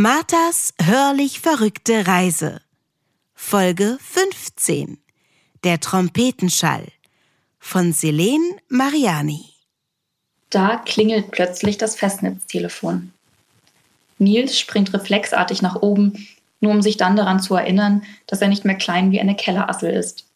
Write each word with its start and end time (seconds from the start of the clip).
Marthas 0.00 0.74
hörlich 0.80 1.40
verrückte 1.40 2.06
Reise. 2.06 2.60
Folge 3.34 3.98
15. 4.00 4.96
Der 5.64 5.80
Trompetenschall 5.80 6.86
von 7.58 7.92
Selene 7.92 8.58
Mariani. 8.68 9.46
Da 10.50 10.76
klingelt 10.76 11.32
plötzlich 11.32 11.78
das 11.78 11.96
Festnetztelefon. 11.96 13.12
Nils 14.18 14.56
springt 14.56 14.94
reflexartig 14.94 15.62
nach 15.62 15.74
oben, 15.74 16.28
nur 16.60 16.70
um 16.70 16.80
sich 16.80 16.96
dann 16.96 17.16
daran 17.16 17.40
zu 17.40 17.56
erinnern, 17.56 18.04
dass 18.28 18.40
er 18.40 18.46
nicht 18.46 18.64
mehr 18.64 18.76
klein 18.76 19.10
wie 19.10 19.20
eine 19.20 19.34
Kellerassel 19.34 19.90
ist. 19.90 20.26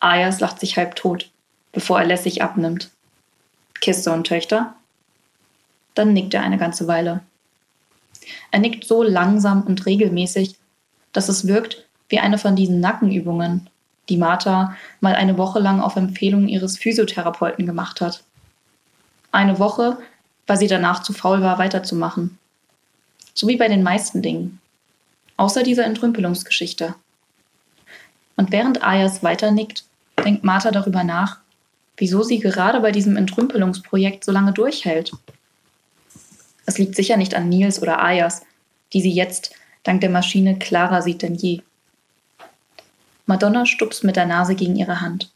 Ayas 0.00 0.38
lacht 0.40 0.60
sich 0.60 0.76
halb 0.76 0.96
tot, 0.96 1.30
bevor 1.72 1.98
er 1.98 2.06
lässig 2.06 2.42
abnimmt. 2.42 2.90
Kiste 3.80 4.12
und 4.12 4.26
Töchter? 4.26 4.74
Dann 5.94 6.12
nickt 6.12 6.34
er 6.34 6.42
eine 6.42 6.58
ganze 6.58 6.86
Weile. 6.88 7.22
Er 8.50 8.60
nickt 8.60 8.84
so 8.84 9.02
langsam 9.02 9.62
und 9.62 9.86
regelmäßig, 9.86 10.56
dass 11.12 11.28
es 11.28 11.46
wirkt 11.46 11.86
wie 12.08 12.18
eine 12.18 12.38
von 12.38 12.56
diesen 12.56 12.80
Nackenübungen, 12.80 13.68
die 14.08 14.16
Martha 14.16 14.76
mal 15.00 15.14
eine 15.14 15.38
Woche 15.38 15.58
lang 15.58 15.80
auf 15.80 15.96
Empfehlung 15.96 16.48
ihres 16.48 16.76
Physiotherapeuten 16.76 17.66
gemacht 17.66 18.00
hat. 18.00 18.22
Eine 19.30 19.58
Woche, 19.58 19.98
weil 20.46 20.58
sie 20.58 20.66
danach 20.66 21.02
zu 21.02 21.12
faul 21.12 21.40
war, 21.40 21.58
weiterzumachen. 21.58 22.38
So 23.34 23.48
wie 23.48 23.56
bei 23.56 23.68
den 23.68 23.82
meisten 23.82 24.20
Dingen. 24.20 24.60
Außer 25.36 25.62
dieser 25.62 25.86
Entrümpelungsgeschichte. 25.86 26.94
Und 28.36 28.52
während 28.52 28.82
Ayas 28.82 29.22
weiter 29.22 29.50
nickt, 29.50 29.84
denkt 30.22 30.44
Martha 30.44 30.70
darüber 30.70 31.04
nach, 31.04 31.38
wieso 31.96 32.22
sie 32.22 32.38
gerade 32.38 32.80
bei 32.80 32.92
diesem 32.92 33.16
Entrümpelungsprojekt 33.16 34.24
so 34.24 34.32
lange 34.32 34.52
durchhält. 34.52 35.12
Es 36.66 36.78
liegt 36.78 36.94
sicher 36.94 37.16
nicht 37.16 37.34
an 37.34 37.48
Nils 37.48 37.80
oder 37.82 38.02
Ayas, 38.02 38.42
die 38.92 39.00
sie 39.00 39.10
jetzt 39.10 39.54
dank 39.82 40.00
der 40.00 40.10
Maschine 40.10 40.58
klarer 40.58 41.02
sieht 41.02 41.22
denn 41.22 41.34
je. 41.34 41.62
Madonna 43.26 43.66
stupst 43.66 44.04
mit 44.04 44.16
der 44.16 44.26
Nase 44.26 44.54
gegen 44.54 44.76
ihre 44.76 45.00
Hand. 45.00 45.30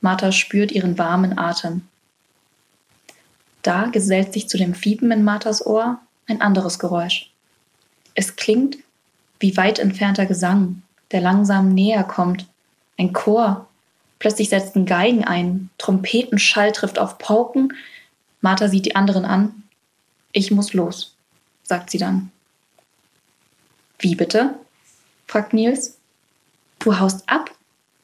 Martha 0.00 0.32
spürt 0.32 0.72
ihren 0.72 0.98
warmen 0.98 1.38
Atem. 1.38 1.82
Da 3.62 3.86
gesellt 3.86 4.32
sich 4.32 4.48
zu 4.48 4.58
dem 4.58 4.74
Fiepen 4.74 5.10
in 5.12 5.22
Marthas 5.22 5.64
Ohr 5.64 6.00
ein 6.26 6.40
anderes 6.40 6.78
Geräusch. 6.78 7.30
Es 8.14 8.36
klingt 8.36 8.78
wie 9.38 9.56
weit 9.56 9.78
entfernter 9.78 10.26
Gesang, 10.26 10.82
der 11.12 11.20
langsam 11.20 11.72
näher 11.72 12.04
kommt. 12.04 12.46
Ein 12.98 13.12
Chor. 13.12 13.68
Plötzlich 14.18 14.48
setzen 14.48 14.86
Geigen 14.86 15.24
ein. 15.24 15.70
Trompetenschall 15.78 16.72
trifft 16.72 16.98
auf 16.98 17.18
Pauken. 17.18 17.72
Martha 18.40 18.68
sieht 18.68 18.86
die 18.86 18.96
anderen 18.96 19.24
an 19.24 19.61
ich 20.32 20.50
muss 20.50 20.72
los, 20.72 21.14
sagt 21.62 21.90
sie 21.90 21.98
dann. 21.98 22.30
Wie 23.98 24.14
bitte? 24.14 24.54
fragt 25.26 25.52
Nils. 25.52 25.96
Du 26.78 26.98
haust 26.98 27.28
ab? 27.28 27.50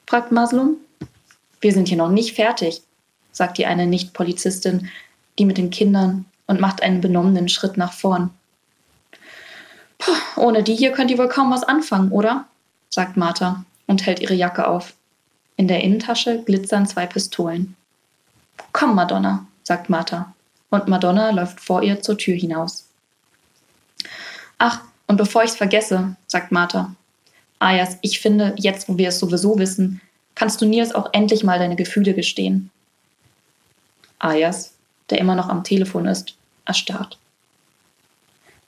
fragt 0.07 0.31
Maslum. 0.31 0.77
Wir 1.59 1.73
sind 1.73 1.87
hier 1.89 1.97
noch 1.97 2.09
nicht 2.09 2.35
fertig, 2.35 2.81
sagt 3.31 3.57
die 3.57 3.65
eine 3.65 3.85
Nicht-Polizistin, 3.85 4.89
die 5.37 5.45
mit 5.45 5.57
den 5.57 5.71
Kindern 5.71 6.25
und 6.47 6.61
macht 6.61 6.81
einen 6.81 7.01
benommenen 7.01 7.49
Schritt 7.49 7.77
nach 7.77 7.93
vorn. 7.93 8.29
Puh, 9.97 10.11
ohne 10.37 10.63
die 10.63 10.75
hier 10.75 10.91
könnt 10.91 11.11
ihr 11.11 11.17
wohl 11.17 11.27
kaum 11.27 11.51
was 11.51 11.63
anfangen, 11.63 12.11
oder? 12.11 12.47
sagt 12.89 13.17
Martha 13.17 13.65
und 13.87 14.05
hält 14.05 14.19
ihre 14.19 14.33
Jacke 14.33 14.67
auf. 14.67 14.93
In 15.57 15.67
der 15.67 15.83
Innentasche 15.83 16.43
glitzern 16.43 16.87
zwei 16.87 17.05
Pistolen. 17.05 17.75
Komm, 18.71 18.95
Madonna, 18.95 19.45
sagt 19.63 19.89
Martha 19.89 20.33
und 20.69 20.87
Madonna 20.87 21.31
läuft 21.31 21.59
vor 21.59 21.83
ihr 21.83 22.01
zur 22.01 22.17
Tür 22.17 22.35
hinaus. 22.35 22.85
Ach, 24.57 24.81
und 25.07 25.17
bevor 25.17 25.43
ich's 25.43 25.55
vergesse, 25.55 26.15
sagt 26.27 26.51
Martha. 26.51 26.93
Ayas, 27.59 27.97
ich 28.01 28.19
finde, 28.19 28.55
jetzt 28.57 28.87
wo 28.87 28.97
wir 28.97 29.09
es 29.09 29.19
sowieso 29.19 29.57
wissen, 29.57 30.01
kannst 30.35 30.61
du 30.61 30.65
Nils 30.65 30.93
auch 30.93 31.09
endlich 31.13 31.43
mal 31.43 31.59
deine 31.59 31.75
Gefühle 31.75 32.13
gestehen. 32.13 32.69
Ayas, 34.19 34.73
der 35.09 35.17
immer 35.17 35.35
noch 35.35 35.49
am 35.49 35.63
Telefon 35.63 36.05
ist, 36.05 36.35
erstarrt. 36.65 37.17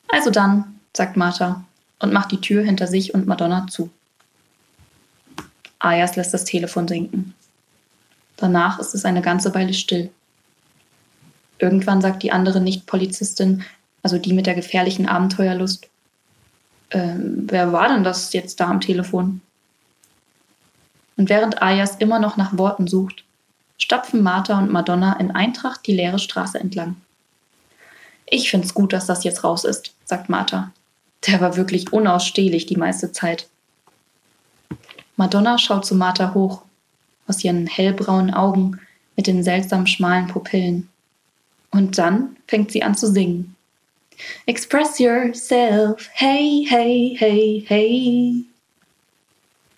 Also 0.08 0.30
dann, 0.30 0.80
sagt 0.94 1.16
Martha 1.16 1.64
und 2.00 2.12
macht 2.12 2.32
die 2.32 2.42
Tür 2.42 2.64
hinter 2.64 2.88
sich 2.88 3.14
und 3.14 3.28
Madonna 3.28 3.68
zu. 3.70 3.90
Ayas 5.80 6.16
lässt 6.16 6.34
das 6.34 6.46
Telefon 6.46 6.88
sinken. 6.88 7.34
Danach 8.38 8.80
ist 8.80 8.94
es 8.94 9.06
eine 9.06 9.22
ganze 9.22 9.54
Weile 9.54 9.74
still. 9.74 10.10
Irgendwann 11.62 12.02
sagt 12.02 12.24
die 12.24 12.32
andere 12.32 12.60
Nicht-Polizistin, 12.60 13.64
also 14.02 14.18
die 14.18 14.34
mit 14.34 14.48
der 14.48 14.56
gefährlichen 14.56 15.08
Abenteuerlust, 15.08 15.88
ähm, 16.90 17.48
wer 17.48 17.72
war 17.72 17.88
denn 17.88 18.04
das 18.04 18.34
jetzt 18.34 18.60
da 18.60 18.68
am 18.68 18.82
Telefon? 18.82 19.42
Und 21.18 21.30
während 21.30 21.62
Ayas 21.62 21.98
immer 21.98 22.18
noch 22.18 22.36
nach 22.36 22.58
Worten 22.58 22.88
sucht, 22.88 23.24
stapfen 23.78 24.24
Martha 24.24 24.58
und 24.58 24.72
Madonna 24.72 25.14
in 25.20 25.30
Eintracht 25.30 25.86
die 25.86 25.96
leere 25.96 26.18
Straße 26.18 26.60
entlang. 26.60 26.96
Ich 28.26 28.50
find's 28.50 28.74
gut, 28.74 28.92
dass 28.92 29.06
das 29.06 29.24
jetzt 29.24 29.44
raus 29.44 29.64
ist, 29.64 29.94
sagt 30.04 30.30
Martha. 30.30 30.72
Der 31.28 31.42
war 31.42 31.58
wirklich 31.58 31.94
unausstehlich 31.94 32.66
die 32.66 32.78
meiste 32.78 33.12
Zeit. 33.12 33.48
Madonna 35.16 35.60
schaut 35.60 35.86
zu 35.86 35.94
Martha 35.94 36.34
hoch, 36.34 36.64
aus 37.28 37.44
ihren 37.44 37.68
hellbraunen 37.68 38.34
Augen 38.34 38.80
mit 39.16 39.28
den 39.28 39.44
seltsam 39.44 39.86
schmalen 39.86 40.26
Pupillen. 40.26 40.91
Und 41.72 41.98
dann 41.98 42.36
fängt 42.48 42.72
sie 42.72 42.84
an 42.84 42.96
zu 42.96 43.08
singen. 43.08 43.56
Express 44.46 45.00
yourself, 45.00 46.10
hey, 46.14 46.66
hey, 46.70 47.16
hey, 47.18 47.66
hey. 47.68 48.46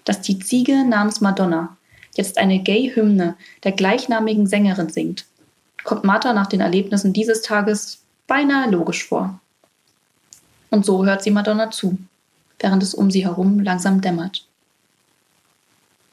Dass 0.04 0.22
die 0.22 0.40
Ziege 0.40 0.84
namens 0.84 1.22
Madonna 1.22 1.78
jetzt 2.16 2.38
eine 2.38 2.60
Gay-Hymne 2.60 3.36
der 3.64 3.72
gleichnamigen 3.72 4.48
Sängerin 4.48 4.90
singt, 4.90 5.26
kommt 5.84 6.04
Martha 6.04 6.34
nach 6.34 6.48
den 6.48 6.62
Erlebnissen 6.62 7.14
dieses 7.14 7.42
Tages 7.42 8.00
beinahe 8.28 8.70
logisch 8.70 9.06
vor. 9.06 9.40
Und 10.70 10.86
so 10.86 11.06
hört 11.06 11.24
sie 11.24 11.32
Madonna 11.32 11.72
zu, 11.72 11.98
während 12.60 12.84
es 12.84 12.94
um 12.94 13.12
sie 13.12 13.26
herum 13.26 13.60
langsam 13.60 14.02
dämmert. 14.02 14.46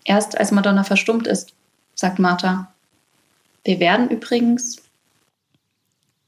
Erst 0.04 0.38
als 0.38 0.50
Madonna 0.50 0.84
verstummt 0.84 1.26
ist, 1.26 1.52
sagt 1.94 2.18
Martha, 2.18 2.72
wir 3.64 3.80
werden 3.80 4.08
übrigens 4.08 4.82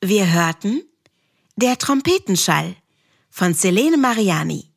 wir 0.04 0.32
hörten 0.32 0.82
Der 1.54 1.78
Trompetenschall 1.78 2.74
von 3.30 3.54
Selene 3.54 3.96
Mariani. 3.96 4.72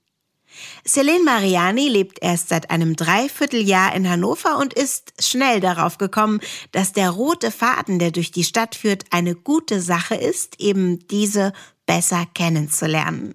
Selene 0.83 1.23
Mariani 1.23 1.87
lebt 1.87 2.19
erst 2.21 2.49
seit 2.49 2.69
einem 2.69 2.95
Dreivierteljahr 2.95 3.95
in 3.95 4.07
Hannover 4.07 4.59
und 4.59 4.75
ist 4.75 5.13
schnell 5.19 5.61
darauf 5.61 5.97
gekommen, 5.97 6.41
dass 6.73 6.93
der 6.93 7.09
rote 7.09 7.49
Faden, 7.49 7.97
der 7.97 8.11
durch 8.11 8.31
die 8.31 8.43
Stadt 8.43 8.75
führt, 8.75 9.05
eine 9.09 9.33
gute 9.33 9.81
Sache 9.81 10.13
ist, 10.13 10.59
eben 10.59 11.07
diese 11.07 11.53
besser 11.87 12.27
kennenzulernen. 12.35 13.33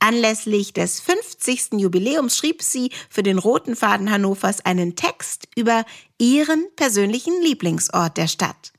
Anlässlich 0.00 0.72
des 0.72 0.98
50. 0.98 1.74
Jubiläums 1.74 2.36
schrieb 2.36 2.62
sie 2.62 2.90
für 3.08 3.22
den 3.22 3.38
Roten 3.38 3.76
Faden 3.76 4.10
Hannovers 4.10 4.64
einen 4.64 4.96
Text 4.96 5.46
über 5.54 5.84
ihren 6.18 6.66
persönlichen 6.74 7.40
Lieblingsort 7.42 8.16
der 8.16 8.26
Stadt. 8.26 8.72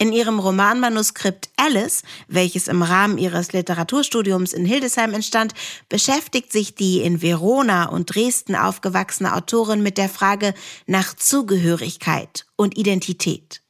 In 0.00 0.14
ihrem 0.14 0.38
Romanmanuskript 0.38 1.50
Alice, 1.58 2.04
welches 2.26 2.68
im 2.68 2.82
Rahmen 2.82 3.18
ihres 3.18 3.52
Literaturstudiums 3.52 4.54
in 4.54 4.64
Hildesheim 4.64 5.12
entstand, 5.12 5.52
beschäftigt 5.90 6.52
sich 6.52 6.74
die 6.74 7.02
in 7.02 7.20
Verona 7.20 7.84
und 7.84 8.14
Dresden 8.14 8.56
aufgewachsene 8.56 9.34
Autorin 9.34 9.82
mit 9.82 9.98
der 9.98 10.08
Frage 10.08 10.54
nach 10.86 11.14
Zugehörigkeit 11.14 12.46
und 12.56 12.78
Identität. 12.78 13.60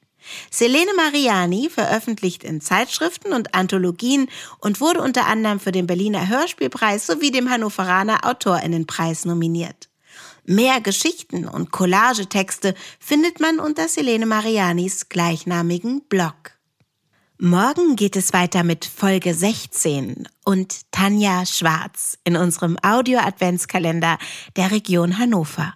Selene 0.53 0.95
Mariani 0.95 1.69
veröffentlicht 1.69 2.45
in 2.45 2.61
Zeitschriften 2.61 3.33
und 3.33 3.57
Anthologien 3.57 4.29
und 4.61 4.81
wurde 4.81 5.01
unter 5.01 5.27
anderem 5.27 5.59
für 5.59 5.73
den 5.73 5.89
Berliner 5.89 6.29
Hörspielpreis 6.29 7.09
sowie 7.09 7.33
dem 7.33 7.51
Hannoveraner 7.51 8.25
Autorinnenpreis 8.25 9.25
nominiert. 9.25 9.90
Mehr 10.45 10.81
Geschichten 10.81 11.47
und 11.47 11.71
Collagetexte 11.71 12.75
findet 12.99 13.41
man 13.41 13.61
unter 13.61 13.89
Selene 13.89 14.27
Marianis 14.27 15.09
gleichnamigen 15.09 16.03
Blog. 16.09 16.53
Morgen 17.39 17.97
geht 17.97 18.17
es 18.17 18.35
weiter 18.35 18.65
mit 18.65 18.85
Folge 18.85 19.33
16 19.33 20.29
und 20.45 20.91
Tanja 20.93 21.47
Schwarz 21.47 22.19
in 22.25 22.37
unserem 22.37 22.77
Audio-Adventskalender 22.83 24.19
der 24.57 24.71
Region 24.71 25.19
Hannover. 25.19 25.75